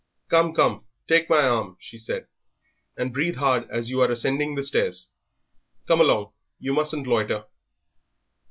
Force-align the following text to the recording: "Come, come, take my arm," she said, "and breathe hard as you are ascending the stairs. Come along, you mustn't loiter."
"Come, 0.29 0.55
come, 0.55 0.85
take 1.07 1.29
my 1.29 1.41
arm," 1.43 1.77
she 1.79 1.99
said, 1.99 2.25
"and 2.97 3.13
breathe 3.13 3.35
hard 3.35 3.69
as 3.69 3.91
you 3.91 4.01
are 4.01 4.09
ascending 4.09 4.55
the 4.55 4.63
stairs. 4.63 5.09
Come 5.87 6.01
along, 6.01 6.33
you 6.57 6.73
mustn't 6.73 7.05
loiter." 7.05 7.45